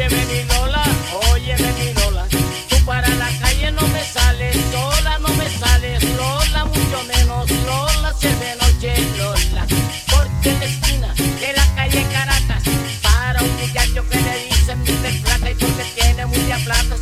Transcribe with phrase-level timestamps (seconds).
[0.00, 0.82] Oye venidola,
[1.30, 2.26] oye venidola.
[2.70, 8.14] Tú para la calle no me sales, sola no me sales, Lola mucho menos, Lola
[8.18, 9.66] se de noche, Lola.
[10.10, 12.62] Porque la esquina de la calle Caracas,
[13.02, 16.99] para un muchacho que le dicen Mister Plata y que tiene muchos plata.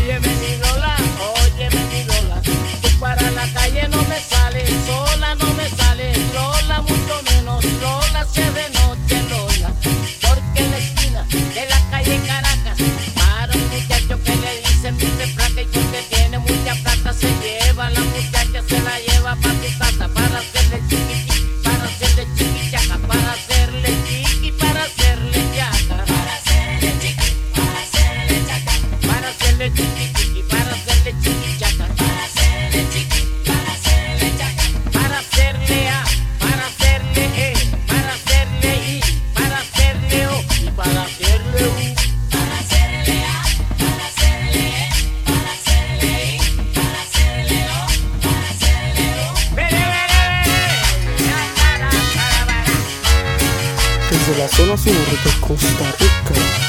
[0.00, 0.69] hoy he venido
[54.10, 56.60] Desde la zona sur de Costa Rica.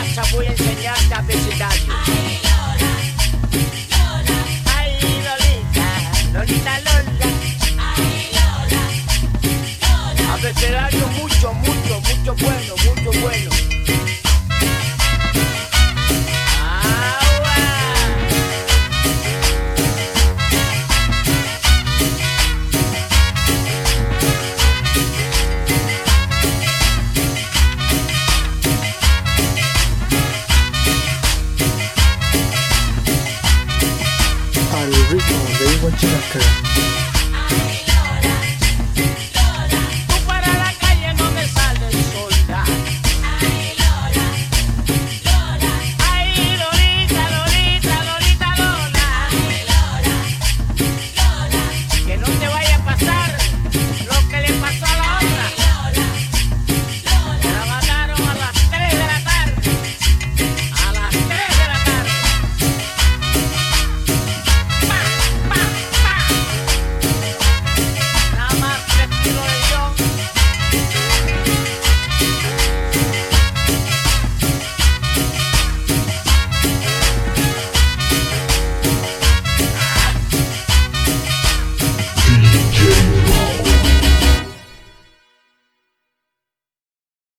[0.00, 1.94] Casa, voy a enseñarte a vecindario.
[4.76, 5.88] Ay Lolita,
[6.32, 7.28] Lolita Lola.
[10.32, 13.50] Abecedario mucho, mucho, mucho bueno, mucho bueno.
[35.08, 37.79] Rico, you to checker.